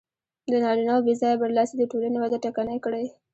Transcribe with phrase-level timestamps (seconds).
[0.51, 3.05] د نارینهوو بې ځایه برلاسي د ټولنې وده ټکنۍ کړې.